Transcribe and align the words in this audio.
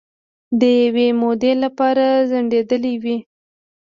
د 0.59 0.61
یوې 0.81 1.07
مودې 1.21 1.53
لپاره 1.63 2.05
ځنډیدېلې 2.29 2.93
وې 3.03 3.17